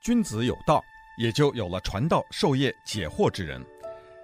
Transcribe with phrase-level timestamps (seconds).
[0.00, 0.82] 君子有道，
[1.18, 3.62] 也就有了传道授业解惑之人。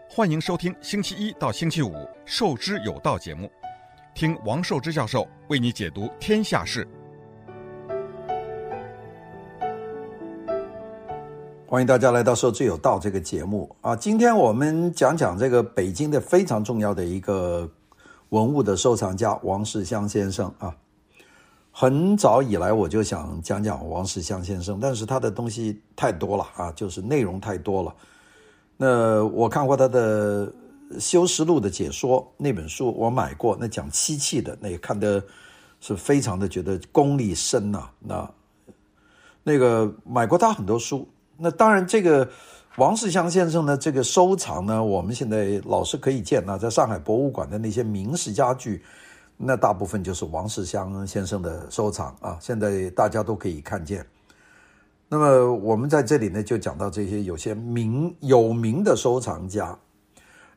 [0.09, 1.93] 欢迎收听星期一到星期五
[2.25, 3.53] 《授之有道》节目，
[4.15, 6.89] 听王寿之教授为你解读天下事。
[11.67, 13.95] 欢迎大家来到《授之有道》这个节目啊！
[13.95, 17.71] 今天我们讲讲这个北京的非常重要的一个
[18.31, 20.75] 文物的收藏家王世襄先生啊。
[21.79, 27.95] 很早以来我就想讲讲王世襄先生，但是他的东西太多了啊，就是内容太多了。
[28.79, 30.47] 那我看过他的
[30.99, 35.23] 《修实录》的解说那本书，我买过，那讲漆器的，那也看的
[35.79, 37.93] 是非常的觉得功力深呐、啊。
[38.01, 38.31] 那
[39.43, 41.07] 那个买过他很多书。
[41.37, 42.27] 那当然，这个
[42.79, 48.83] 王世襄先生的这个收藏呢，我们现在老是可以见啊，在上海博物馆的那些名式家具。
[49.37, 54.05] 那大部分就是王世襄先生的收藏啊，现在大家都可以看见。
[55.09, 59.79] 那么我们在这里呢，就讲到这些有些名有名的收藏家。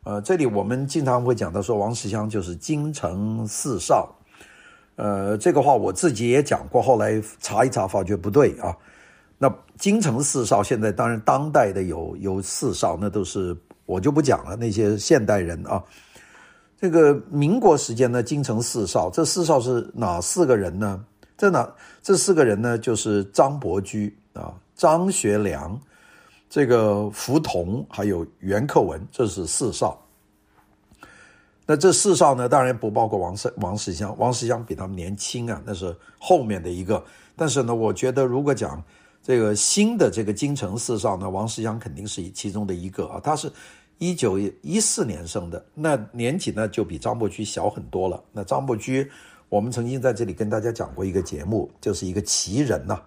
[0.04, 4.16] 呃，这里我们经常会讲到说，王世襄就是京城四少。
[4.96, 8.76] 呃，这个话我自己也讲过，后来查一查发觉不对啊。
[9.38, 15.84] 那京城四少现在当然当代的有有四少，那都是我就不讲了，那些现代人啊。
[16.80, 21.04] 这个民国时间呢，京城四少，这四少是哪四个人呢？
[21.38, 21.70] 这哪
[22.02, 22.78] 这四个人呢？
[22.78, 25.78] 就是张伯驹啊、张学良、
[26.50, 30.02] 这个福同，还有袁克文，这是四少。
[31.66, 37.04] 那这四少呢，当然不包括王世王世襄，王世襄比他们年轻啊，那是后面的一个。
[37.36, 38.82] 但是呢，我觉得如果讲
[39.22, 43.52] 这个新的这个京城四少呢，王世襄肯定是其中的一个啊，他是。
[44.00, 48.24] 一九一四年生的，那年纪呢就比张伯驹小很多了。
[48.32, 49.12] 那张伯驹，
[49.50, 52.98] 我们曾经在这里跟大家讲过一个节目，就是一个奇人呐、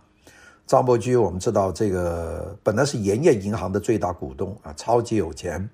[0.67, 5.67] 张伯驹，我们知道这个本来是盐业银行的最大股东啊，超级有钱，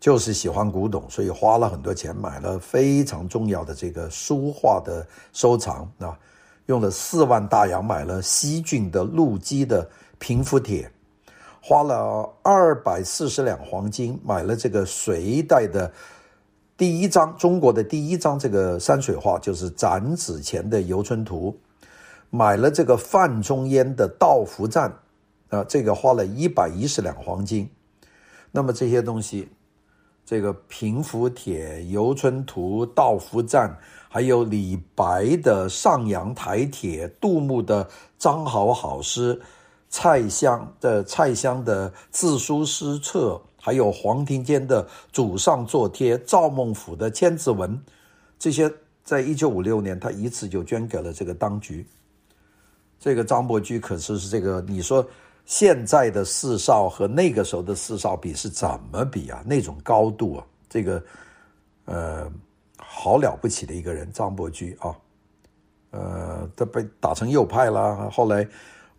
[0.00, 6.18] 就是喜欢古董，所以花了很多钱买了非常重要的这个书画的收藏啊，
[6.66, 9.88] 用了四万大洋买了西郡的陆机的
[10.18, 10.90] 平符帖。
[11.66, 15.90] 花了二百四十两黄金买了这个隋代的
[16.76, 21.58] 第一张中国的第一张这个山水画，就是展子虔的《游春图》，
[22.28, 24.94] 买了这个范仲淹的《道服赞》，
[25.56, 27.66] 啊，这个花了一百一十两黄金。
[28.52, 29.48] 那么这些东西，
[30.26, 33.70] 这个平符帖、《游春图》、《道服赞》，
[34.10, 37.84] 还有李白的《上阳台帖》、杜牧的
[38.18, 39.34] 《张好好诗》。
[39.96, 47.80] 蔡襄的蔡襄的自书诗册，还有黄庭坚的祖上作帖，赵孟頫的千字文，
[48.36, 48.68] 这些
[49.04, 51.86] 在一九五六年他一次就捐给了这个当局。
[52.98, 55.06] 这个张伯驹可是是这个，你说
[55.46, 59.44] 现在的四少和那个时候的四少比是怎么比啊？
[59.46, 61.00] 那种高度啊，这个
[61.84, 62.28] 呃，
[62.78, 64.96] 好了不起的一个人，张伯驹啊，
[65.92, 68.44] 呃，他被打成右派了，后来。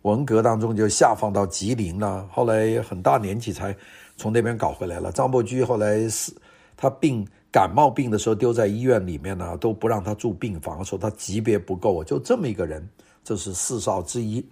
[0.06, 3.76] 文革当中就下放到吉林了，后来很大年纪才
[4.16, 5.10] 从那边搞回来了。
[5.10, 6.32] 张伯驹后来是
[6.76, 12.04] 他病感冒病的时候丢在医院里面呢，都不让他住病房，说他级别不够。
[12.04, 12.88] 就这么一个人，
[13.24, 14.48] 这是四少之一。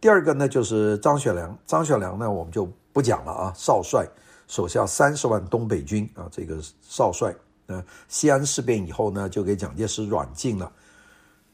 [0.00, 1.54] 第二个呢，就是张学良。
[1.66, 4.08] 张学良呢，我们就不讲了啊，少帅，
[4.46, 7.34] 手下三十万东北军啊，这个少帅。
[7.66, 10.72] 呃，西安事变以后呢，就给蒋介石软禁了，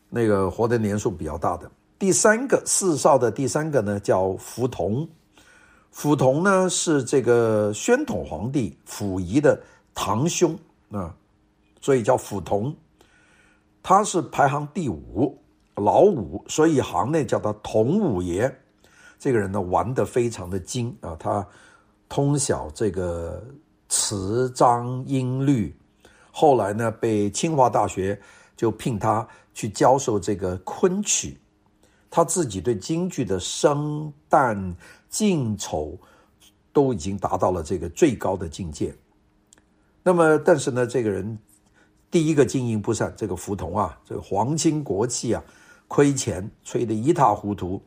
[0.08, 1.68] 那个活的年数比较大的。
[1.98, 5.08] 第三个四少的第三个呢，叫福同。
[5.90, 9.58] 福同呢是这个宣统皇帝溥仪的
[9.94, 10.58] 堂兄
[10.90, 11.14] 啊，
[11.80, 12.74] 所以叫福同。
[13.80, 15.38] 他是排行第五，
[15.76, 18.52] 老五，所以行内叫他同五爷。
[19.18, 21.46] 这个人呢玩得非常的精啊，他
[22.08, 23.42] 通晓这个
[23.88, 25.74] 词章音律。
[26.32, 28.20] 后来呢，被清华大学
[28.56, 31.38] 就聘他去教授这个昆曲。
[32.14, 34.72] 他自己对京剧的生旦
[35.08, 35.98] 净丑
[36.72, 38.94] 都已经达到了这个最高的境界。
[40.00, 41.36] 那么，但是呢，这个人
[42.12, 45.42] 第一个经营不善，这个福同啊，这个皇亲国戚啊，
[45.88, 47.82] 亏钱吹得一塌糊涂，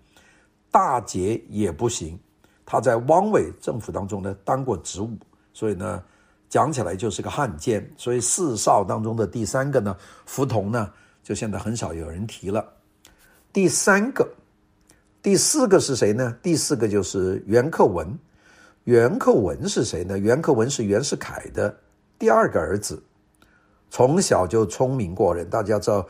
[0.70, 2.20] 大节也不行。
[2.66, 5.10] 他在汪伪政府当中呢当过职务，
[5.54, 6.04] 所以呢
[6.50, 7.90] 讲起来就是个汉奸。
[7.96, 9.96] 所以四少当中的第三个呢，
[10.26, 10.92] 福同呢，
[11.24, 12.74] 就现在很少有人提了。
[13.58, 14.30] 第三个，
[15.24, 16.38] 第四个是谁呢？
[16.44, 18.08] 第四个就是袁克文。
[18.84, 20.16] 袁克文是谁呢？
[20.16, 21.76] 袁克文是袁世凯的
[22.20, 23.02] 第二个儿子，
[23.90, 25.50] 从小就聪明过人。
[25.50, 26.08] 大家知道，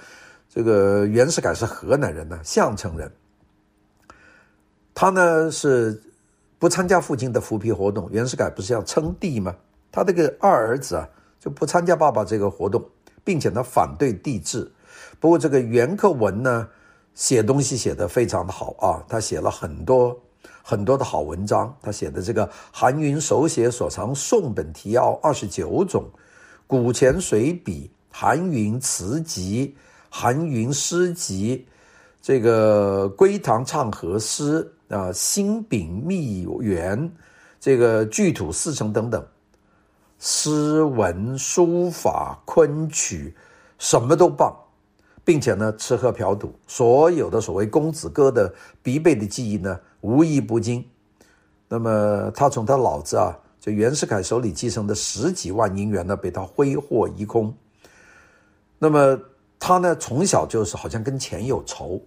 [0.49, 3.09] 这个袁世凯是河南人呢，项城人。
[4.93, 6.03] 他呢是
[6.59, 8.09] 不参加父亲的扶贫活动。
[8.11, 9.55] 袁世凯不是要称帝吗？
[9.89, 11.07] 他这个二儿子啊
[11.39, 12.85] 就不参加爸爸这个活动，
[13.23, 14.69] 并且呢反对帝制。
[15.21, 16.67] 不过这个袁克文呢
[17.17, 20.15] 写东西写得非常的好啊，他写了很多
[20.61, 21.75] 很多的好文章。
[21.81, 26.05] 他写的这个韩云手写所藏宋本提要二十九种，
[26.67, 29.75] 古前随笔，韩云词集，
[30.11, 31.67] 韩云诗集。
[32.21, 37.11] 这个归堂唱和诗啊，新秉密园，
[37.59, 39.25] 这个聚土四成等等，
[40.19, 43.33] 诗文书法昆曲
[43.79, 44.55] 什么都棒，
[45.27, 48.49] 并且呢，吃喝嫖赌，所有的所谓公子哥的
[48.81, 50.81] 必备的技艺呢，无一不精。
[51.67, 57.53] 那么他从他老子啊，就袁世凯手里继承的十几万银元呢，被他挥霍一空。
[58.79, 59.19] 那么
[59.59, 62.01] 他呢，从小就是好像跟钱有仇。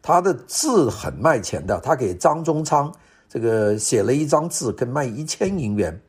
[0.00, 2.94] 他的字很卖钱的，他给张宗昌
[3.28, 6.00] 这个写了一张字，跟卖一千银元，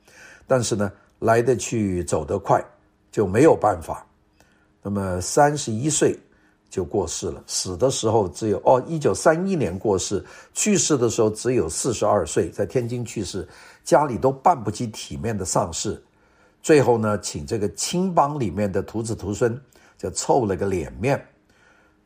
[0.46, 2.64] 但是呢，来得去走得快，
[3.12, 4.06] 就没有办法。
[4.84, 6.16] 那么三十一岁
[6.74, 10.26] 就过世了，死的时候只有哦，一九三一年过世，
[10.56, 13.48] 去世的时候只有四十二岁，在天津去世，
[13.84, 16.04] 家里都办不起体面的丧事，
[16.64, 19.56] 最后呢，请这个青帮里面的徒子徒孙
[20.00, 21.24] 就凑了个脸面。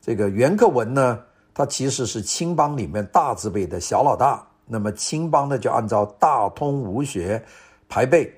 [0.02, 1.18] 这个袁克文呢，
[1.54, 7.42] 他其实是青帮里面大字辈的小老大，那么青帮呢就按照大通武学
[7.88, 8.30] 排辈，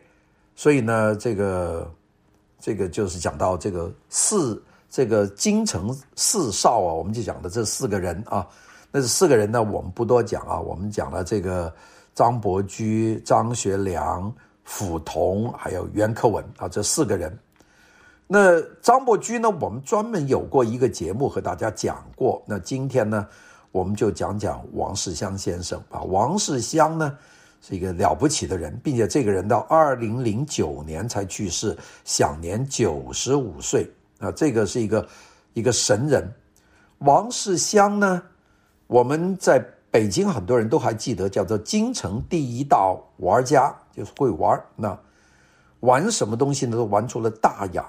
[0.55, 1.93] 所以呢，这个
[2.61, 8.47] 这个就是讲到这个四这个京城四少啊，我们就讲的这四个人啊，
[8.91, 11.73] 那这四个人呢，我们不多讲啊，我们讲了这个
[12.13, 14.35] 张伯驹、张学良、
[14.65, 17.39] 傅同还有袁克文啊，这四个人。
[18.27, 22.43] 那张伯驹呢，我们专门有过一个节目和大家讲过。
[22.45, 23.27] 那今天呢，
[23.71, 26.01] 我们就讲讲王世襄先生啊。
[26.03, 27.17] 王世襄呢
[27.61, 33.89] 是一个了不起的人，并且这个人到二零零九年才去世，享年九十五岁
[34.21, 34.31] 啊。
[34.31, 35.09] 这个是一个
[35.55, 36.33] 一个神人。
[36.99, 38.23] 王世襄呢，
[38.87, 39.59] 我们在
[39.91, 44.63] 北京很多人都还记得，叫做京城第一大玩家，就是会玩。
[44.77, 44.97] 那
[45.81, 46.77] 玩什么东西呢？
[46.77, 47.85] 都玩出了大雅。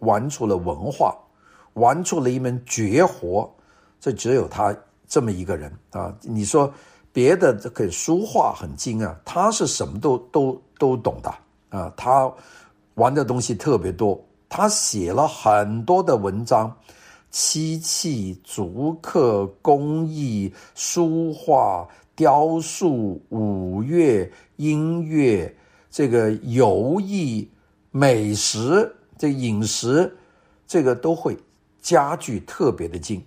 [0.00, 1.16] 玩出了文化，
[1.72, 3.50] 玩出了一门绝活，
[3.98, 4.76] 这只有他
[5.08, 6.14] 这么一个人啊！
[6.20, 6.70] 你说
[7.14, 11.34] 别的这个书画很精啊，他是什么都都都懂的
[11.70, 11.90] 啊！
[11.96, 12.30] 他
[12.96, 14.22] 玩的东西特别多，
[14.56, 16.74] 他写了很多的文章，
[17.30, 25.54] 漆器、竹刻、工艺、书画、雕塑、舞乐、音乐，
[25.90, 27.46] 这个游艺、
[27.90, 28.90] 美食。
[29.18, 30.16] 这饮食，
[30.66, 31.36] 这个都会，
[31.82, 33.22] 家具特别的精，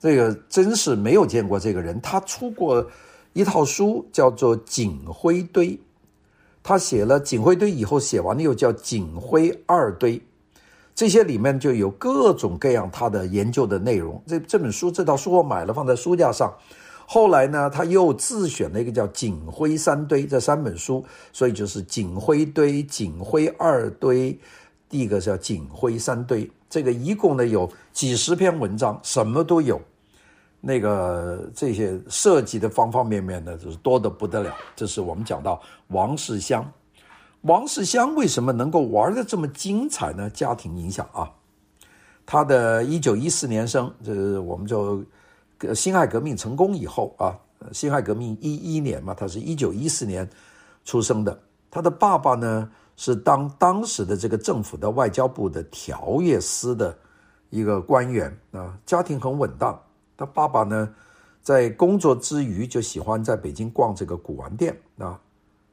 [0.00, 2.00] 这个真是没有见过这个人。
[2.00, 2.90] 他出过
[3.34, 5.68] 一套书，叫做《锦灰堆》，
[6.62, 10.18] 他写了《锦灰堆》以后，写完了又叫《锦灰二堆》，
[10.94, 14.22] 这些里面就有各种各样他的研究的内容。
[14.26, 16.52] 这这本书，这套书我买了，放在书架上。
[17.04, 24.32] 后来呢，他又自选了一个叫《锦灰三堆》这三本书，所以就是《锦灰堆》《锦灰二堆》。
[24.88, 29.80] 第一个叫锦灰三堆，这个一共呢有几十篇文章，什么都有，
[30.64, 34.54] 那个这些涉及的方方面面呢，就是多得不得了。
[34.76, 36.64] 这是我们讲到王世襄，
[37.40, 40.30] 王世襄为什么能够玩得这么精彩呢？
[40.30, 41.28] 家庭影响啊，
[42.24, 45.04] 他的一九一四年生，这我们就
[45.74, 47.36] 辛亥革命成功以后啊，
[47.72, 50.26] 辛亥革命一一年嘛，他是一九一四年
[50.84, 51.38] 出生的，
[51.70, 52.70] 他的爸爸呢。
[52.94, 56.96] 是当当时的这个政府的外交部的调阅司的
[57.48, 59.76] 一个官员啊，家庭很稳当。
[60.22, 60.88] 他爸爸呢，
[61.42, 65.18] 在工作之余就喜欢在北京逛这个古玩店啊，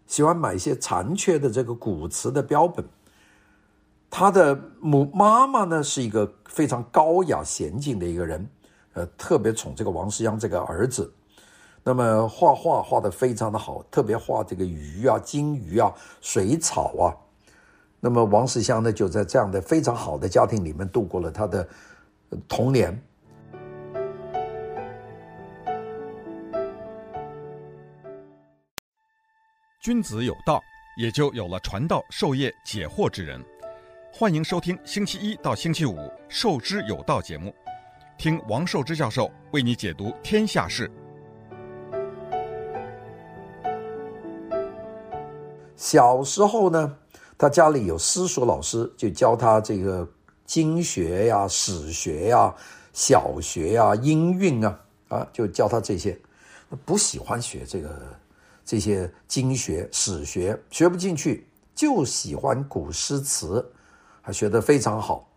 [0.07, 2.83] 喜欢买一些残缺的这个古瓷的标本。
[4.09, 8.49] 他的母妈妈呢，是一个非常高雅娴静的一个人，
[8.93, 11.13] 呃，特别宠这个王世襄这个儿子。
[11.83, 17.13] 那么画画画得非常的好，特别画这个鱼啊、金鱼啊、水草啊。
[17.99, 21.69] 那么王世襄呢，就在这样的非常好的家庭里面度过了他的
[22.47, 22.99] 童年。
[29.89, 30.63] 君子有道，
[30.95, 33.43] 也就有了传道授业解惑之人。
[34.13, 35.95] 欢迎收听星期一到星期五
[36.29, 37.51] 《授之有道》节目，
[38.15, 40.91] 听王寿之教授为你解读天下事。
[45.75, 46.95] 小时候呢，
[47.35, 50.07] 他家里有私塾老师，就教他这个
[50.45, 52.53] 经学呀、史学呀、
[52.93, 56.15] 小学呀、音韵啊，啊，就教他这些。
[56.85, 57.89] 不喜欢学这个
[58.69, 63.67] 这些经学史学，学不进去，就喜欢古诗词，
[64.21, 65.27] 还学得非常好。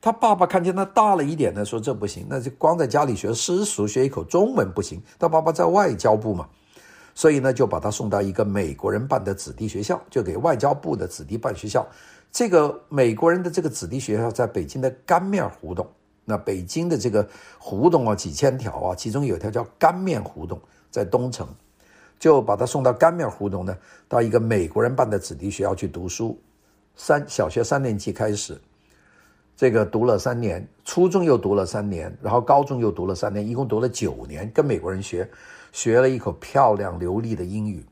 [0.00, 5.02] 他爸爸看见他大了一点呢，说这不行，那就光在家里学诗书，学一口中文不行。
[5.18, 6.48] 他爸爸在外交部嘛。
[7.16, 11.84] 所以呢，就把他送到一个美国人办的子弟学校，就给外交部的子弟办学校。
[12.30, 15.84] 这个美国人的这个子弟学校在北京的干面胡同。
[16.24, 20.60] 那北京的这个胡同啊，几千条啊，其中有一条叫干面胡同，
[20.92, 21.44] 在东城，
[22.18, 23.76] 就把他送到干面胡同呢，
[24.08, 26.38] 到一个美国人办的子弟学校去读书。
[26.94, 28.60] 三小学三年级开始，
[29.56, 35.28] 这个读了三年，初中又读了三年，然后高中又读了三年，一共读了九年，跟美国人学。
[35.72, 37.84] 学了一口漂亮流利的英语，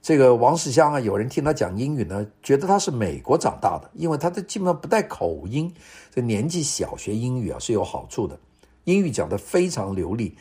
[0.00, 5.70] 这个王世襄啊，有人听他讲英语呢，觉得他是美国长大的，因为他的基本上不带口音。
[6.10, 8.38] 这年纪小学英语啊是有好处的，
[8.84, 10.34] 英语讲得非常流利。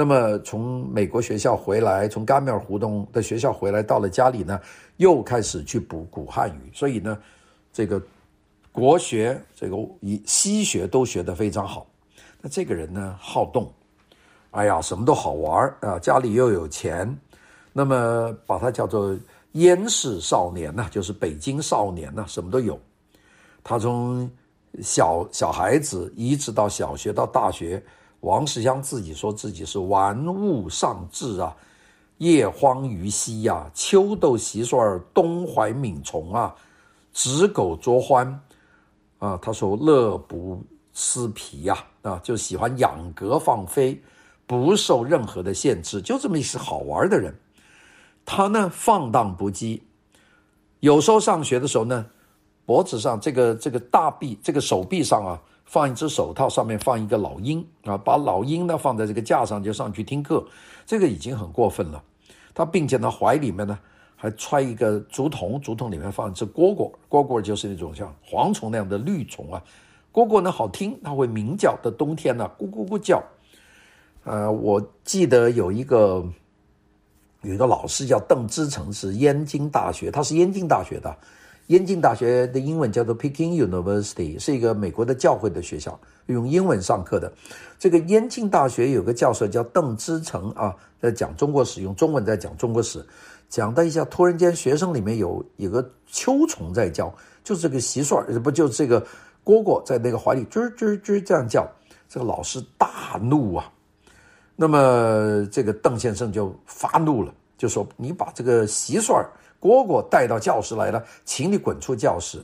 [0.00, 4.60] 那么从美国学校回来，从干面胡同的学校回来，到了家里呢，
[4.98, 7.18] 又开始去补古汉语，所以呢，
[7.72, 8.00] 这个
[8.70, 11.84] 国学、这个以西学都学得非常好。
[12.40, 13.68] 那这个人呢，好动。
[14.52, 15.98] 哎呀，什么都好玩啊！
[15.98, 17.12] 家里又有钱，
[17.72, 19.18] 那么把他叫做
[19.54, 22.78] 燕市少年呐，就是北京少年呐，什么都有。
[23.64, 24.30] 他从
[24.80, 27.82] 小小孩子一直到小学到大学，
[28.20, 31.56] 王世襄自己说自己是玩物丧志啊，
[32.18, 36.54] 夜荒于西呀，秋斗蟋蟀，冬怀敏虫啊，
[37.12, 38.34] 执狗捉獾
[39.18, 39.38] 啊。
[39.40, 44.00] 他说乐不思疲呀，啊，就喜欢养鸽放飞。
[44.46, 47.38] 不受任何的限制，就这么一些好玩的人。
[48.24, 49.78] 他呢，放荡不羁，
[50.80, 52.06] 有时候上学的时候呢，
[52.64, 60.42] 脖子上这个这个大臂这个手臂上啊，放一只手套，上面放一个老鹰啊，把老鹰呢放在这个架上就上去听课，
[60.86, 62.02] 这个已经很过分了。
[62.54, 63.78] 他并且呢，怀里面呢
[64.16, 69.62] 还揣一个竹筒，竹筒里面放一只蝈蝈，蝈蝈就是那种像蝗虫那样的绿虫啊。
[70.10, 73.22] 蝈蝈呢好听，它会鸣叫，的冬天呢咕咕咕叫。
[74.24, 76.26] 呃，我记得有一个
[77.42, 81.14] 有一个老师叫邓之诚，是燕京大学，他是燕京大学的。
[81.68, 87.32] 燕京大学的英文叫做 Peking University，是一个美国的教会的学校，用英文上课的。
[87.78, 93.04] 这个燕京大学有个教授叫邓之诚啊，在讲中国史，用中文在讲中国史。
[93.50, 99.00] 讲到一下，突然间学生里面有有个秋虫在叫，就是这个蟋蟀，不就这个
[99.44, 101.66] 蝈蝈在那个怀里吱吱吱这样叫，
[102.08, 103.70] 这个老师大怒啊！
[104.56, 109.22] 那么这个邓先生就发怒了，就说：“你把这个蟋蟀、
[109.60, 112.42] 蝈蝈带到教室来了，请你滚出教室。”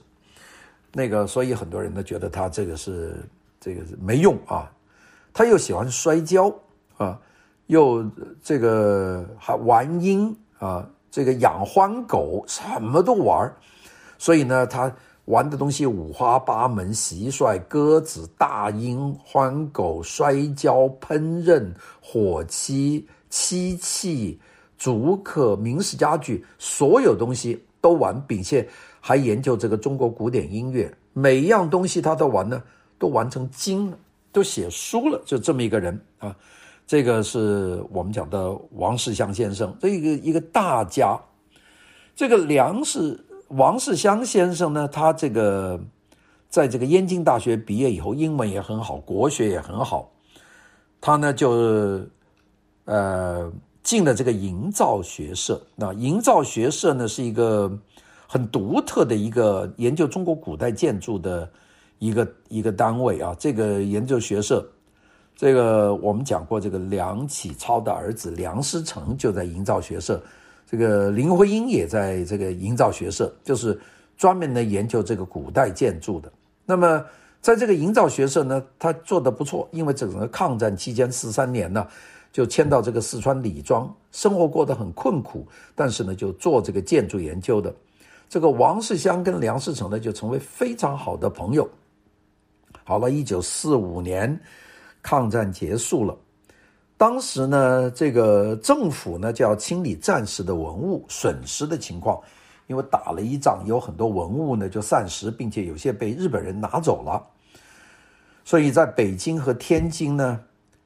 [0.92, 3.24] 那个，所以很多人都觉得他这个是
[3.58, 4.70] 这个是没用啊。
[5.32, 6.54] 他又喜欢摔跤
[6.98, 7.18] 啊，
[7.68, 8.04] 又
[8.42, 13.50] 这个还玩鹰啊，这个养欢狗，什么都玩。
[14.18, 14.94] 所以呢，他。
[15.26, 21.66] 玩的东西五花八门，蟋蟀、鸽子、大鹰、欢狗、摔跤、烹饪、
[21.98, 24.38] 火漆、漆器、
[24.76, 28.68] 竹刻、明式家具，所有东西都玩，并且
[29.00, 32.62] 还研究这个中国古典音乐，每一样东西他都玩呢，
[32.98, 33.98] 都玩成精了，
[34.32, 36.34] 都写书了，就这么一个人啊。
[36.86, 41.18] 这个是我们讲的王世襄先生，这一个一个大家，
[42.14, 43.18] 这个梁氏。
[43.48, 45.78] 王世襄先生呢，他这个
[46.48, 50.10] 在这个燕京大学毕业以后，英文也很好，国学也很好。
[51.00, 52.00] 他呢就
[52.86, 53.52] 呃
[53.84, 55.62] 进了这个营造学社。
[55.76, 57.70] 那营造学社呢是一个
[58.26, 61.48] 很独特的一个研究中国古代建筑的
[62.00, 63.36] 一个一个单位啊。
[63.38, 64.66] 这个研究学社，
[65.36, 70.20] 这个我们讲过，这个梁启超的儿子梁思成就在营造学社。
[70.66, 73.78] 这个林徽因也在这个营造学社，就是
[74.16, 76.32] 专门的研究这个古代建筑的。
[76.64, 77.04] 那么，
[77.42, 81.86] 在这个营造学社呢，他做得不错，因为整个抗战期间四三年呢，
[82.34, 87.72] 就迁到这个四川李庄，生活过得很困苦，但是呢，就做这个建筑研究的。
[88.28, 91.70] 这个王世襄跟梁思成呢，就成为非常好的朋友。
[92.82, 94.36] 好了，一九四五年，
[95.00, 96.16] 抗战结束了。
[96.96, 102.20] 当时呢，这个政府呢就要清理战时的文物损失的情况，
[102.66, 107.24] 因为打了一仗，有很多文物呢就散失，并且有些被日本人拿走了，
[108.44, 110.40] 所以在北京和天津呢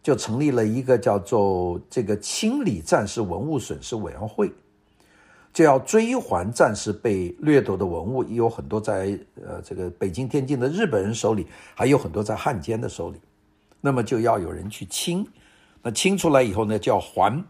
[0.09, 4.51] 就成立了一个叫做这个清理战时文物损失委员会，
[5.53, 13.21] 就要追还战时被掠夺的文物，也有很多在呃这个北京、天津的日本人手里，还有很多在汉奸的手里，
[13.83, 15.27] 那么就要有人去清。
[15.83, 17.45] 那清出来以后呢，就要还。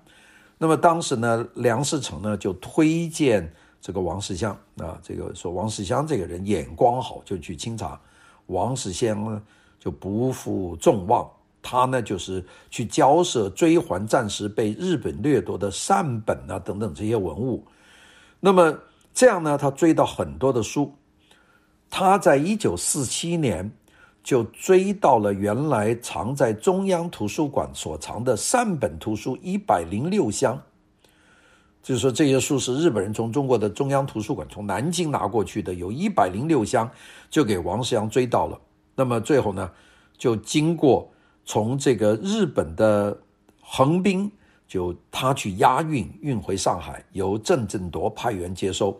[0.59, 3.49] 那么当时呢，梁思成呢就推荐
[3.81, 8.01] 这个王世襄啊，这个说王世襄这个人眼光好，就去清查。
[8.47, 9.41] 王世襄呢
[9.79, 11.31] 就不负众望，
[11.63, 17.65] 他呢就是去交涉追还战时被日本掠夺的善本啊等等这些文物。
[18.41, 18.79] 那么
[19.13, 20.95] 这样呢，他追到很多的书。
[21.91, 23.71] 他在一九四七年
[24.23, 30.61] 就追到了原来藏在中央图书馆所藏的善本图书一百零六箱，
[31.83, 36.89] 就是说这些书是日本人从中国的中央图书馆从南京拿过去的，有一百零六箱，
[37.31, 38.61] 就给王世阳追到了。
[38.95, 39.71] 那么最后呢，
[40.19, 41.11] 就经过
[41.49, 43.19] 从这个日本的
[43.59, 44.31] 横滨，
[44.69, 48.95] 就他去押运运回上海，由郑振铎派员接收。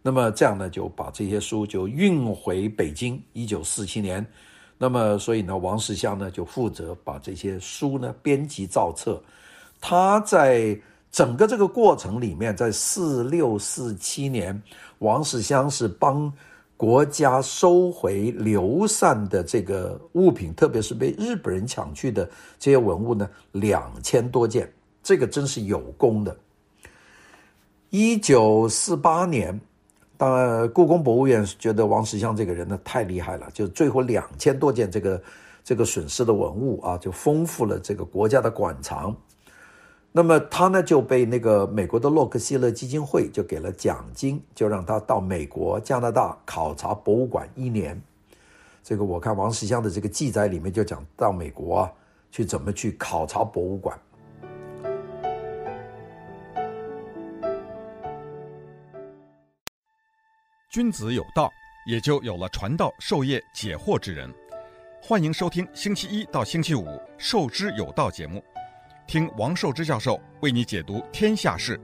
[0.00, 3.20] 那么这样呢，就把这些书就运回北京。
[3.32, 4.24] 一九四七年，
[4.78, 9.20] 那么所以呢，王世襄呢就负责把这些书呢编辑造册。
[9.80, 14.62] 他在整个这个过程里面，在四六四七年，
[15.00, 16.32] 王世襄是帮
[16.84, 24.70] 国家收回流散的这个物品，特别是被日本人抢去的这些文物呢，两千多件，
[25.02, 26.36] 这个真是有功的。
[27.88, 29.58] 一九四八年。
[30.16, 35.22] 当然，故宫博物院觉得王世襄这个人呢太厉害了，就最后两千多件这个
[35.64, 39.16] 这个损失的文物啊，就丰富了这个国家的馆藏。
[40.16, 48.00] 那么他呢就被那个美国的洛克希勒基金会就给了奖金，就让他到美国、加拿大考察博物馆一年。
[48.80, 51.92] 这个我看王世襄的这个记载里面就讲到美国啊
[52.30, 53.98] 去怎么去考察博物馆。
[60.70, 61.50] 君子有道，
[61.88, 64.32] 也就有了传道授业解惑之人。
[65.02, 66.84] 欢迎收听星期一到星期五
[67.18, 68.40] 《授之有道》节目，
[69.06, 71.78] 听王寿之教授为你解读天下事。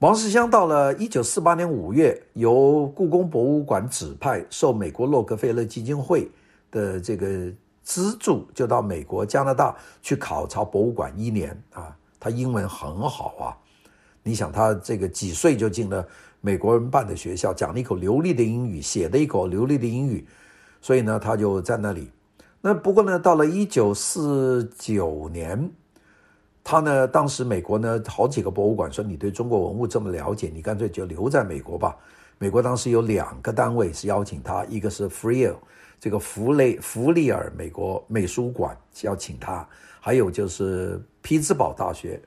[0.00, 6.30] 王世襄到了一九四八年五月，由故宫博物馆指派，受美国洛克菲勒基金会
[6.70, 7.50] 的这个
[7.82, 11.96] 资助，就到美国、加拿大去考察博物馆一年啊。
[12.20, 13.56] 他英文很好啊。
[14.22, 16.06] 你想他这个几岁就进了
[16.40, 20.26] 美国人办的学校，讲了一口流利的英语，写的一口流利的英语，
[20.82, 22.10] 所以呢，他就在那里。
[22.68, 25.70] 那不过呢，到了一九四九年，
[26.64, 31.96] 他呢，当时美国呢好几个博物馆说，你对中国文物这么了解，你干脆就留在美国吧。
[32.38, 35.54] 美国当时有两个单位是邀请他，一个是 Freer
[36.00, 39.64] 这个弗雷弗里尔美国美术馆邀请他，
[40.00, 42.20] 还有就是匹兹堡大学。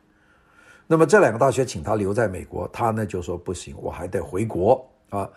[0.88, 5.30] 那么这两个大学请他留在美国，他呢就说不行，我还得回国啊。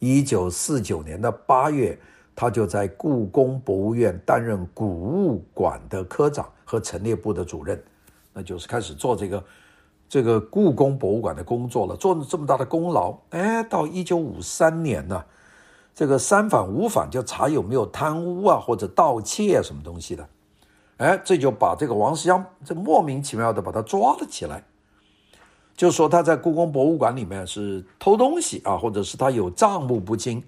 [0.00, 1.98] 一九四九年的八月，
[2.40, 7.78] 他就在故宫博物院担任古物馆的科长和陈列部的主任，
[8.32, 9.44] 那就是开始做这个
[10.08, 13.14] 这个故宫博物馆的工作了，做了这么大的功劳。
[13.28, 15.22] 哎，到一九五三年呢，
[15.94, 20.26] 这个三反五反就查有没有贪污啊或者盗窃啊什么东西的，
[20.96, 24.64] 哎，这就把这个王世襄这莫名其妙的把他抓了起来。
[25.76, 30.42] 就说他在故宫博物馆里面是偷东西啊，或者是他有账目不清，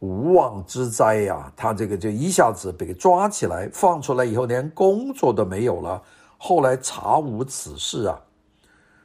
[0.00, 1.50] 无妄之灾呀！
[1.56, 6.02] 他这个就一下子被抓起来，放出来以后连工作都没有了。
[6.38, 8.20] 后来查无此事啊。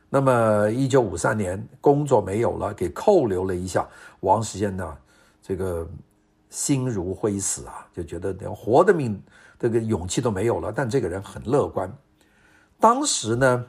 [0.10, 3.88] 那么一九五三年工作没有了，给扣留了一下。
[4.20, 4.98] 王世襄呢，
[5.42, 5.88] 这个
[6.50, 9.22] 心如灰死啊，就觉得连活的命
[9.58, 10.74] 这个勇气都没有了。
[10.76, 11.90] 但这个人很乐观。
[12.80, 13.66] 当时呢，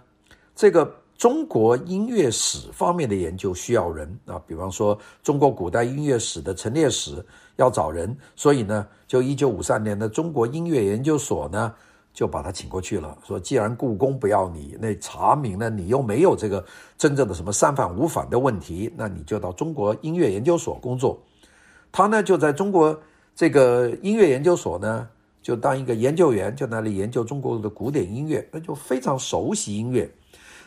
[0.54, 1.01] 这个。
[1.16, 7.24] 中国音乐史方面的研究需要人啊，比方说中国古代音乐史的陈列史
[7.56, 11.72] 要找人，所以呢，就一九五三年的中国音乐研究所呢，
[12.12, 13.16] 就把他请过去了。
[13.24, 16.64] 说既然故宫不要你，那查明呢，你又没有这个
[16.98, 21.16] 真正的什么三反五反的问题，那你就到中国音乐研究所工作。
[21.92, 22.98] 他呢就在中国
[23.36, 25.08] 这个音乐研究所呢，
[25.40, 30.10] 就当一个研究员，就那里研究中国的古典音乐，那就非常熟悉音乐。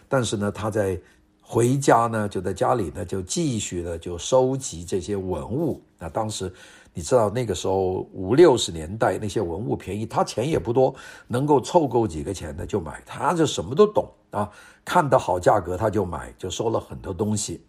[0.07, 0.99] 但是呢，他在
[1.41, 5.81] 回家呢，就在家里呢，就继续的就收集这些文物。
[5.99, 6.51] 那当时
[6.93, 10.93] 你知道那个时候五六十年代那些文物便宜，他钱也不多，
[11.27, 13.01] 能够凑够几个钱的就买。
[13.05, 14.49] 他就什么都懂啊，
[14.83, 17.61] 看到好价格他就买，就收了很多东西。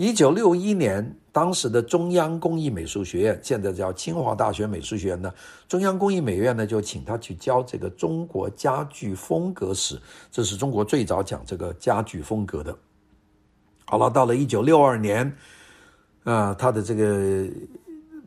[0.00, 5.30] 一九六一年，当时的中央工艺美术学院，现在叫清华大学美术学院呢，
[5.68, 10.00] 中央工艺美院呢就请他去教这个中国家具风格史，
[10.32, 12.74] 这是中国最早讲这个家具风格的。
[13.84, 15.36] 好了，到了一九六二年，
[16.24, 17.46] 啊，他的这个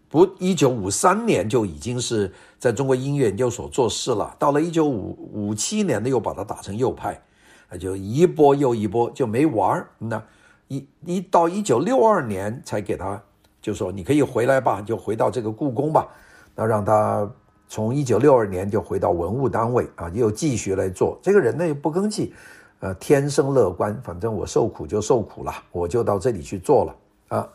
[0.09, 4.35] 不，一九五三年就已经是在中国音乐研究所做事了。
[4.37, 7.19] 到了一九五五七年呢，又把他打成右派，
[7.67, 9.83] 那就一波又一波就没完。
[9.97, 10.23] 那
[10.67, 13.21] 一一到一九六二年才给他，
[13.61, 16.07] 就说你可以回来吧，就回到这个故宫吧。
[16.55, 17.29] 那让他
[17.67, 21.17] 从一九六二年就回到文物单位啊，又继续来做。
[21.21, 22.33] 这个人呢，也不吭气，
[22.79, 27.49] 呃，天生乐观，反正我受苦就受苦了，我就到这里去做了啊。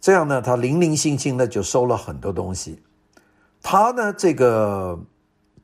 [0.00, 2.82] 这样呢，他零零星星的就收了很多东西。
[3.62, 4.98] 他呢，这个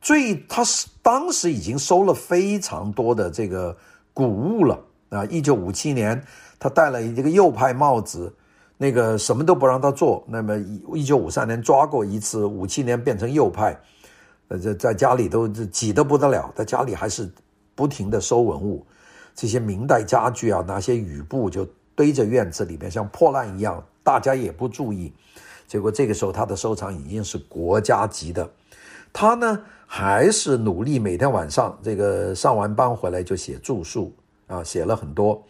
[0.00, 3.76] 最他是当时已经收了非常多的这个
[4.14, 4.78] 古物了
[5.10, 5.24] 啊。
[5.26, 6.22] 一九五七年，
[6.58, 8.34] 他戴了一个右派帽子，
[8.76, 10.24] 那个什么都不让他做。
[10.28, 10.56] 那么
[10.94, 13.78] 一九五三年抓过一次，五七年变成右派，
[14.48, 17.30] 呃，在在家里都挤得不得了，在家里还是
[17.74, 18.86] 不停的收文物，
[19.34, 23.84] 这些明代家具啊，拿些雨布就堆着院子里面，像破烂一样。
[24.04, 25.12] 大家也不注意，
[25.66, 28.48] 结果这个时候他的收藏已经是国家级的。
[29.12, 34.14] 他呢还是努力每天晚上这个上完班回来就写著述
[34.48, 35.40] 啊，写了很多。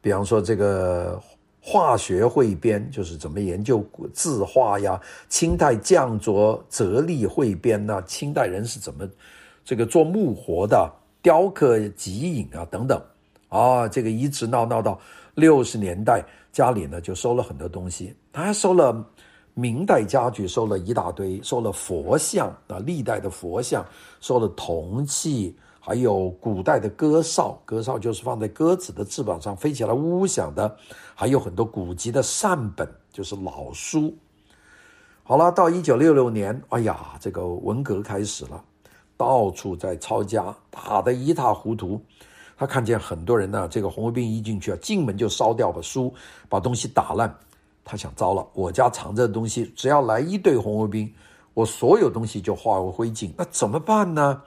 [0.00, 1.22] 比方说这个
[1.60, 9.08] 化学汇编，就是怎么研究字画呀；清代匠琢则例汇编呐，清代人是怎么
[9.64, 10.92] 这个做木活的，
[11.22, 13.00] 雕刻极影啊等等
[13.48, 14.98] 啊，这个一直闹闹到
[15.36, 16.24] 六十年代。
[16.52, 19.02] 家里呢就收了很多东西，他还收了
[19.54, 23.82] 明代家具，收了一大堆，收了佛像啊，历代的佛像，
[24.20, 30.76] 收了铜器，还有古代的鸽哨，鸽哨就是放在鸽子的翅膀上飞起来呜呜响的，
[31.12, 34.16] 还有很多古籍的善本，就是老书。
[35.24, 38.62] 好了，到一九六六年，哎呀，这个文革开始了，
[39.16, 42.00] 到处在抄家，打得一塌糊涂。
[42.56, 46.14] 他看见很多人呢，这个红卫兵一进去啊，进门就烧掉把书，
[46.48, 47.36] 把东西打烂。
[47.84, 51.12] 他想，糟了，我家藏着的东西，只要来一队红卫兵，
[51.54, 53.32] 我所有东西就化为灰烬。
[53.36, 54.40] 那怎么办呢？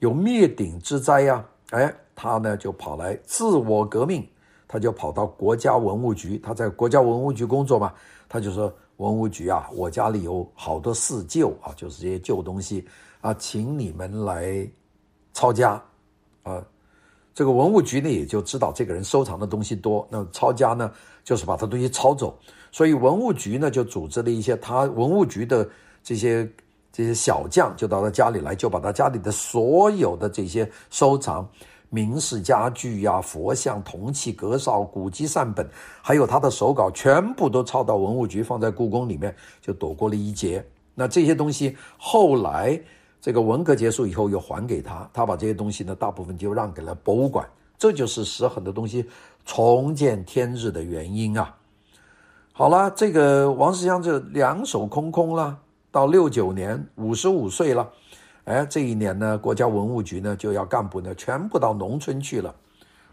[0.00, 1.44] 有灭顶之灾呀！
[1.70, 4.26] 哎，他呢就跑来自我革命，
[4.68, 7.92] 他就跑到国家文物局，他在国家文物局工作嘛，
[8.28, 12.86] 他就说：文物局啊，我家里有好多四旧啊，就是这些旧东西
[13.20, 14.68] 啊，请你们来
[15.32, 15.82] 抄家
[16.42, 16.64] 啊。
[17.34, 20.90] 这个文物局呢，也就知道这个人收藏的东西多，那抄家呢，
[21.24, 22.38] 就是把他东西抄走。
[22.70, 25.68] 所以文物局呢，就组织了一些他文物局的
[26.02, 26.50] 这些
[26.96, 31.46] 这些小将，就到他家里来，就把他家里的所有的这些收藏，
[31.90, 35.68] 明式家具呀、佛像、铜器、格哨、古籍善本，
[36.00, 40.66] 还有他的手稿，全部都抄到文物局，放在故宫里面，就躲过了一劫。
[40.94, 42.80] 那这些东西后来。
[43.18, 47.44] 这个文革结束以后又还给他，他把这些东西呢，大部分就让给了博物馆，
[47.76, 49.04] 这就是使很多东西
[49.44, 51.52] 重见天日的原因啊。
[52.52, 55.58] 好了，这个王世襄就两手空空了，
[55.96, 57.90] 到六九年五十五岁了，
[58.44, 62.54] 哎，这一年呢，国家文物局呢就要干部呢全部到农村去了，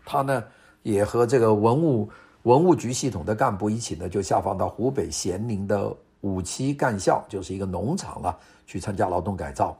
[0.03, 0.43] 他呢
[0.81, 2.09] 也和这个文物
[2.41, 9.77] 文物局系统的干部一起呢就下放到湖北咸宁的五七干校，就是一个农场了，去参加劳动改造。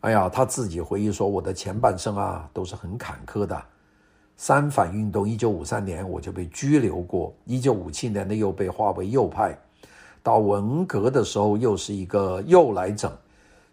[0.00, 3.58] 哎呀，他自己回忆说：“我的前半生啊，都是很坎坷的。
[4.36, 9.58] 三反运动，一九五三年我就被拘留过，一九五七年呢又被划为右派，
[10.24, 13.12] 到文革的时候又是一个又来整，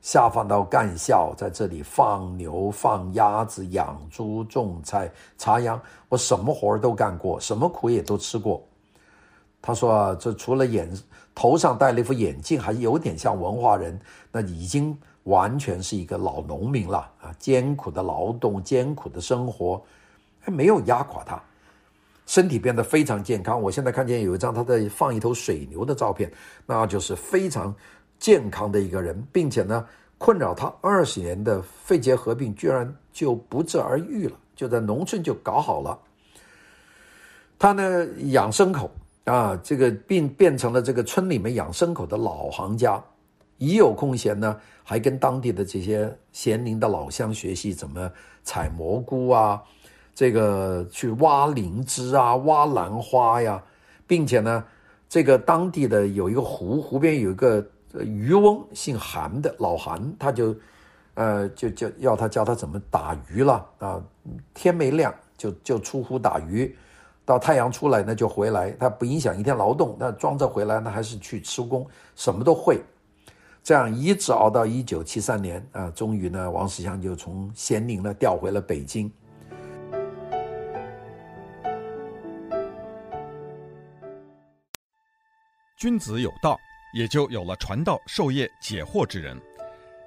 [0.01, 8.61] 下放到干校，在这里放牛、放鸭子、养猪、种菜、插秧，我什么活儿都干过，什么苦也都吃过。”
[9.63, 10.91] 他说啊，这除了眼
[11.33, 13.99] 头上戴了一副眼镜，还有点像文化人，
[14.31, 14.95] 那已经。
[15.25, 17.31] 完全是一个老农民了啊！
[17.37, 19.79] 艰苦的劳动，艰苦的生活，
[20.39, 21.39] 还没有压垮他，
[22.31, 23.61] 身体变得非常健康。
[23.61, 26.31] 我现在看见有一张他在放一头水牛的照片，
[26.65, 27.75] 那就是非常
[28.19, 29.85] 健康的一个人，并且呢，
[30.17, 35.99] 困扰他二十年的肺结核病居然就不治而愈了，就在农村就搞好了。
[37.59, 38.89] 他呢养牲口
[39.25, 43.03] 啊，这个病变成了这个村里面养牲口的老行家。
[43.57, 48.09] 一有空闲呢，还跟当地的这些咸宁的老乡学习怎么
[48.41, 49.61] 采蘑菇啊，
[50.13, 53.61] 这个去挖灵芝啊，挖兰花呀，
[54.05, 54.63] 并且呢，
[55.07, 57.65] 这个当地的有一个湖，湖边有一个
[57.99, 60.55] 渔翁，姓韩的老韩，他就，
[61.13, 64.03] 呃，就就要他教他怎么打鱼了啊，
[64.53, 66.75] 天没亮就就出湖打鱼，
[67.25, 72.79] 到太阳出来呢就回来，他不影响一天劳动，那装着回来呢还是去吃工，什么都会。
[73.63, 79.11] 这样一直熬到一九七三年啊，终于呢，王世襄就从咸宁呢调回了北京。
[85.81, 86.59] 君子有道，
[86.93, 89.35] 也就有了传道授业解惑之人。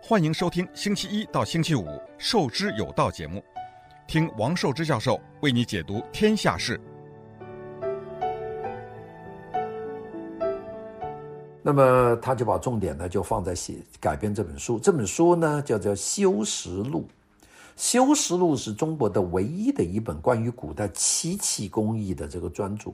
[0.00, 1.82] 欢迎收听星期一到星期五
[2.16, 3.42] 《授之有道》节目，
[4.06, 6.80] 听王寿之教授为你解读天下事。
[11.60, 17.00] 那么他就把重点呢就放在写改编这本书，这本书呢叫做《修实录》。
[17.74, 22.92] 《修实录》是中国的唯一的一本关于古代漆器工艺的这个专著，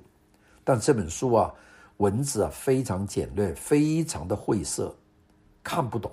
[0.65, 1.53] 但这本书啊。
[2.01, 4.95] 文字啊非常简略，非常的晦涩，
[5.63, 6.11] 看不懂。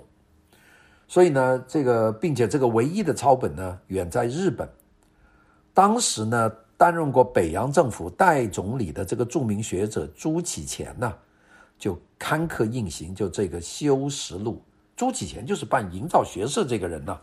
[1.06, 4.68] 所以呢，这个并且这个唯一的抄本呢，远在日本。
[5.72, 11.10] 当时呢，担任过北洋政府代总理的这个著名学者朱启潜呢，
[11.78, 14.56] 就刊刻印行，就这个《修实录》。
[14.94, 17.18] 朱启潜就是办营造学社这个人呢。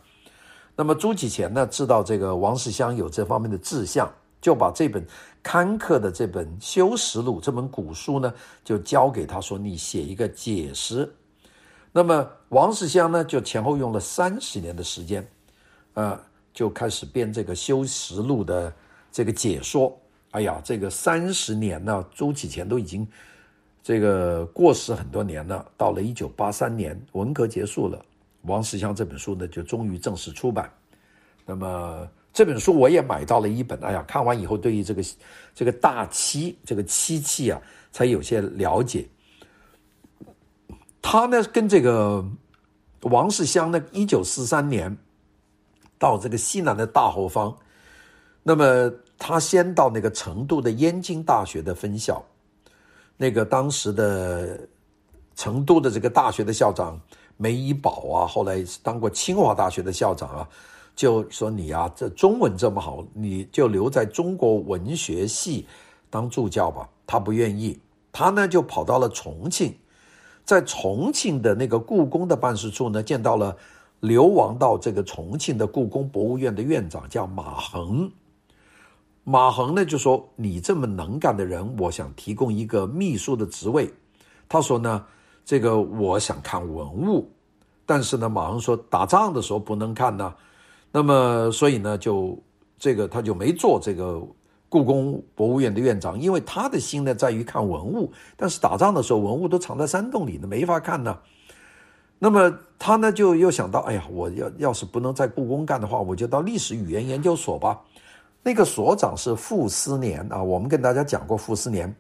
[0.76, 4.12] 那么朱启潜呢，知道这个王世襄有这方面的志向。
[4.42, 5.04] 就把这本
[5.42, 8.32] 刊刻的这本《修实录》这本古书呢，
[8.64, 11.12] 就交给他说：“你写一个解释。”
[11.92, 15.28] 那么王世襄呢，就前后用了三十年的时间，
[15.94, 16.20] 呃，
[16.54, 18.72] 就开始编这个《修实录》的
[19.12, 19.98] 这个解说。
[20.32, 23.08] 哎呀，这个三十年呢，朱启前都已经
[23.82, 25.66] 这个过世很多年了。
[25.76, 28.06] 到了一九八三年，文革结束了，
[28.44, 30.72] 王世襄这本书呢，就终于正式出版。
[31.46, 32.08] 那么。
[32.36, 35.02] 这本书我也买到了一本，哎呀，看完以后对于这个
[35.54, 37.62] 这个大漆这个漆器啊，
[37.94, 39.08] 才有些了解。
[41.02, 42.22] 他呢跟这个
[43.04, 44.94] 王世襄呢，一九四三年
[45.98, 47.58] 到这个西南的大后方，
[48.44, 52.22] 那么他先到那个成都的燕京大学的分校，
[53.16, 54.60] 那个当时的
[55.38, 57.00] 成都的这个大学的校长
[57.38, 60.50] 梅贻保啊，后来当过清华大学的校长啊。
[60.96, 65.68] 就说你啊，这中文这么好，你就留在中国文学系
[66.10, 66.90] 当助教吧。
[67.06, 67.78] 他不愿意，
[68.14, 69.76] 他呢就跑到了重庆，
[70.46, 73.56] 在重庆的那个故宫的办事处呢，见到了
[74.00, 78.10] 流亡到这个重庆的故宫博物院的院长，叫马衡。
[79.26, 83.92] 马衡呢就说：“你这么能干的人，我想提供一个秘书的职位。”
[84.48, 85.06] 他说呢
[85.44, 87.30] ：“这个我想看文物，
[87.86, 90.34] 但是呢，马衡说打仗的时候不能看呢。”
[90.98, 92.42] 那么，所以呢，就
[92.80, 94.26] 这个他就没做这个
[94.70, 101.18] 故宫博物院的院长，因为他的心呢在于看文物，但是打仗的时候文物都藏在山洞里呢，没法看呢。
[102.18, 107.82] 那么他呢就又想到，哎呀，我要要是不能在故宫干的话，我就到历史语言研究所吧。
[108.42, 111.94] 那个所长是傅斯年啊，我们跟大家讲过傅斯年。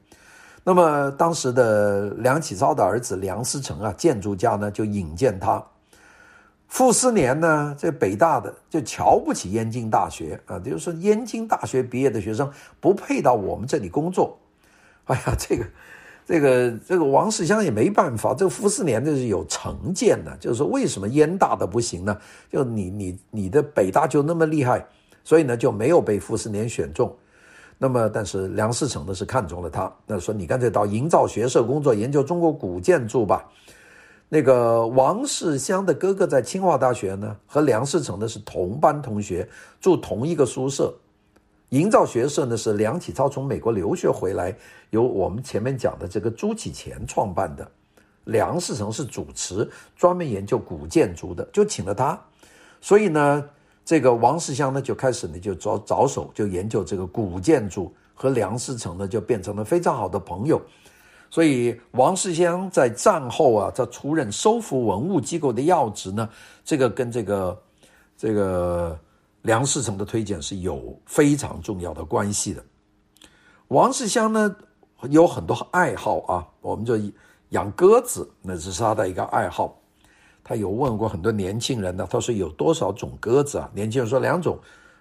[0.63, 5.61] 那么当时的梁启超的儿子梁思成啊，建筑家呢就引荐他。
[6.75, 14.37] 傅斯年呢，这北大的就瞧不起燕京大学啊，就是说燕京大学毕业的学生不配到我们这里工作。
[15.07, 15.65] 哎呀，这个，
[16.25, 22.17] 这个，这个王世襄也没办法，这个傅斯年这是有成见的，就是说为什么燕大的不行呢？
[22.51, 24.85] 就你你你的北大就那么厉害，
[25.23, 27.15] 所以呢就没有被傅斯年选中。
[27.77, 33.49] 那么，但是梁思成呢是看中了他，那说你干脆到营造学社工作，研究中国古建筑吧。
[34.27, 39.47] 那个王世襄的哥哥在清华大学呢，和梁思成呢是同班同学，
[39.79, 40.93] 住同一个宿舍。
[41.69, 44.55] 营造学社呢是梁启超从美国留学回来，
[44.89, 47.69] 由我们前面讲的这个朱启潜创办的。
[48.25, 52.19] 梁思成是主持，专门研究古建筑的，就请了他。
[52.81, 53.43] 所以呢，
[53.83, 60.59] 这个王世襄呢就开始呢就着着手就研究这个古建筑，和梁思成呢就变成了非常好的朋友。
[61.29, 66.29] 所以王世襄在战后啊，他出任收复文物机构的要职呢，
[66.63, 67.63] 这个跟这个
[68.17, 68.97] 这个
[69.41, 72.63] 梁思成的推荐是有非常重要的关系的。
[73.67, 74.55] 王世襄呢
[75.09, 76.97] 有很多爱好啊，我们就
[77.49, 79.77] 养鸽子，那只是他的一个爱好。
[80.43, 83.69] 他有问过很多年轻人呢，他说有多少种鸽子啊？
[83.73, 84.57] 年轻人说两种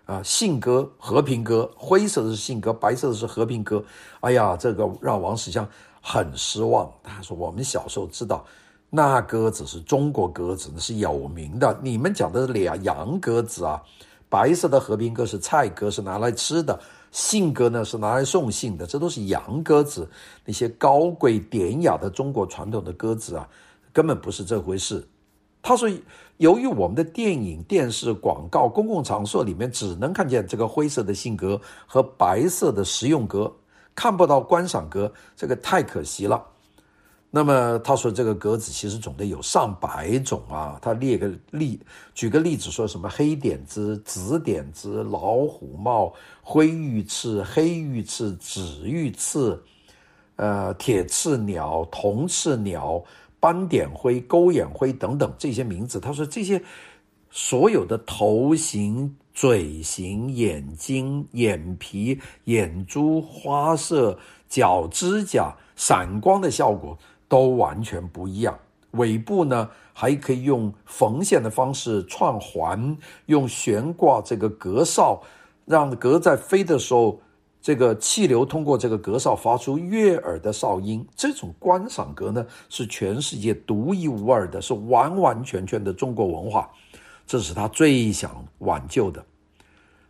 [0.06, 3.84] 啊，信鸽、和平鸽，灰色的是信鸽，白色的是和平鸽。
[4.20, 5.68] 哎呀，这个让王世襄。
[6.06, 8.44] 很失望，他说：“我们小时候知道，
[8.90, 11.74] 那鸽子是中国鸽子，那是有名的。
[11.82, 13.82] 你们讲的是俩洋鸽子啊，
[14.28, 16.78] 白色的和平鸽是菜鸽，是拿来吃的；
[17.10, 20.06] 信鸽呢是拿来送信的，这都是洋鸽子。
[20.44, 23.48] 那些高贵典雅的中国传统的鸽子啊，
[23.90, 25.02] 根本不是这回事。”
[25.62, 25.88] 他说
[26.36, 33.50] ：“由于我们的电影、电视、广告、公共场所里面只能看见这个灰色的信鸽和白色的食用鸽。”
[33.94, 36.44] 看不到观赏鸽，这个太可惜了。
[37.30, 40.78] 那么他说，这个鸽子其实种类有上百种啊。
[40.80, 41.80] 他列个例，
[42.14, 49.60] 举个例子，说什么黑点子、紫点子、老虎帽、灰玉翅、黑玉翅、紫玉翅，
[50.36, 53.02] 呃铁翅鸟、铜翅鸟、
[53.40, 55.98] 斑点灰、勾眼灰等等这些名字。
[55.98, 56.62] 他说这些
[57.32, 64.16] 所有的头型、嘴型、眼睛、眼皮、眼珠、花色、
[64.48, 66.96] 脚指甲、闪光的效果
[67.28, 68.56] 都完全不一样。
[68.92, 75.20] 尾部呢，还可以用缝线的方式串环，用悬挂这个格哨，
[75.64, 77.20] 让鸽在飞的时候，
[77.60, 81.04] 这个气流通过这个格哨发出悦耳的哨音。
[81.16, 86.70] 这种观赏鸽呢，是全世界独一无二的，是完完全全的中国文化，
[87.26, 89.24] 这是他最想挽救的。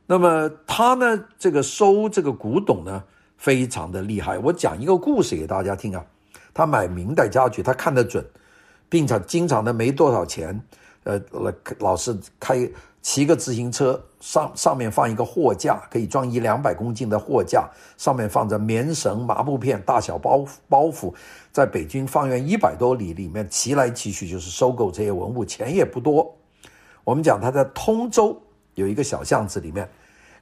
[0.07, 3.03] 那么他呢，这个收这个古董呢，
[3.37, 4.39] 非常的厉害。
[4.39, 6.05] 我讲一个故事给大家听啊，
[6.53, 8.25] 他买明代家具，他看得准。
[8.87, 10.63] 并且经常的没多少钱，
[11.03, 11.21] 呃，
[11.81, 12.71] 老是开
[13.03, 21.13] 骑个自行车上上面放一个货架，可以装一两百公斤的货架，上面放着棉绳、麻布片、大小包包袱，
[21.51, 26.33] 在北京方圆一百多里里面骑来骑去，就是收购这些文物，钱也不多。
[27.05, 28.41] 我们讲他在通州
[28.75, 29.89] 有一个小巷子里面，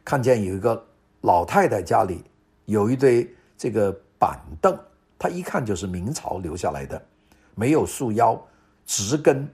[0.05, 0.83] 看见有一个
[1.23, 2.25] 老太太家里
[2.67, 4.79] 有一堆这个板凳，
[5.19, 7.01] 他一看就是明朝留下来的。
[7.55, 8.41] 没有束腰，
[8.87, 9.47] 直跟，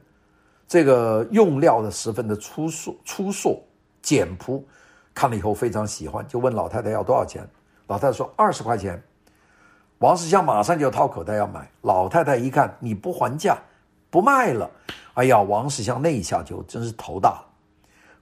[0.69, 3.61] 这个用料的十分的粗疏、粗硕、
[4.01, 4.65] 简朴，
[5.13, 7.49] 看了以后非常喜欢，就问老太太要多少钱。
[7.89, 9.03] 老太太说二十块钱。
[9.99, 13.59] 王世襄马上就掏口袋要买，老太太一看你不还价，
[14.11, 14.71] 不卖了。
[15.15, 17.45] 哎呀，王世襄那一下就真是头大了。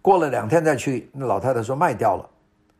[0.01, 2.29] 过了两天再去，那老太太说卖掉了。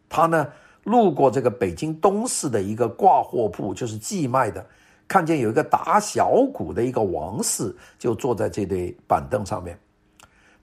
[0.09, 0.47] 他呢
[0.85, 4.64] 路过这个北京东市的一个挂货铺，就是寄卖的。
[5.09, 9.79] 看见有一个打小鼓的一个王四，就坐在这对板凳上面。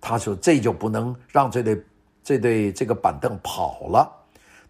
[0.02, 1.86] 他说：“这就不能让这对
[2.24, 4.12] 这对这个板凳跑了。”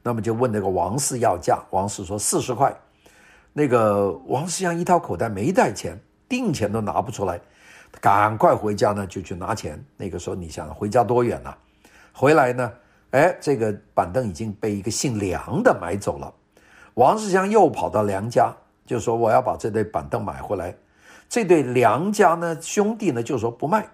[0.04, 1.60] 那么就问那个王四要价。
[1.72, 2.72] 王四说：“四十块。”
[3.52, 7.40] 那个王世襄一掏口袋没带钱，定钱都拿不出来，
[8.02, 9.84] 赶快回家呢就去拿钱。
[9.98, 11.58] 那个时候你想回家多远啊？
[12.12, 12.72] 回来呢，
[13.12, 16.34] 哎，这个板凳已经被一个姓梁的买走了。
[16.96, 18.54] 王世襄又跑到梁家。
[18.86, 20.76] 就说我要把这对板凳买回来，
[21.30, 23.88] 这对梁家呢兄弟呢就说不卖，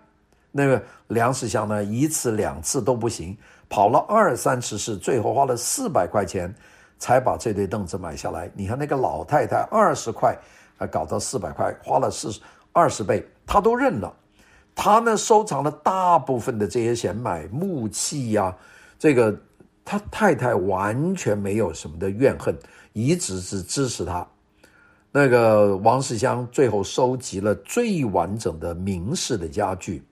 [0.52, 3.38] 那个梁世襄呢一次两次都不行，
[3.70, 6.52] 跑了二三十次，最后花了四百块钱
[6.98, 8.50] 才把这对凳子买下来。
[8.56, 10.36] 你看那个老太太二十块，
[10.76, 12.32] 还搞到四百块，花了四
[12.74, 14.14] 二十倍，他都认了。
[14.76, 18.56] 他呢收藏了大部分的这些钱买木器呀、
[19.00, 19.36] 这个
[19.84, 22.56] 他太太完全没有什么的怨恨，
[22.94, 24.26] 一直是支持他。
[25.12, 30.04] 那个王世襄最后收集了最完整的明式的家具，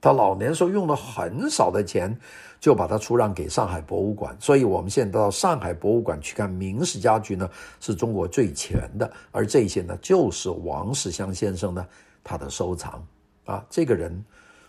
[0.00, 2.18] 他老年时候用了很少的钱，
[2.58, 4.34] 就把它出让给上海博物馆。
[4.40, 7.48] 所以我们现在到上海博物馆去看明式家具呢，
[7.78, 9.08] 是中国最全的。
[9.30, 11.86] 而这些呢，就是王世襄先生呢
[12.24, 13.06] 他的收藏
[13.44, 14.24] 啊，这个人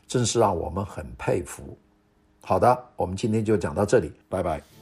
[0.06, 1.76] 真是让我们很佩服。
[2.42, 4.75] 好的，我们今天就讲到这里，拜拜。